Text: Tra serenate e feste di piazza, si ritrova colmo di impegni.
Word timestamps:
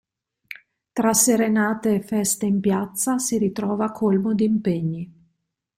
Tra 0.93 1.13
serenate 1.13 1.93
e 1.93 2.01
feste 2.01 2.49
di 2.49 2.59
piazza, 2.59 3.19
si 3.19 3.37
ritrova 3.37 3.91
colmo 3.91 4.33
di 4.33 4.45
impegni. 4.45 5.13